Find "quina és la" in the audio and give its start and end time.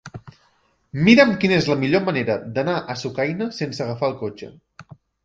1.43-1.75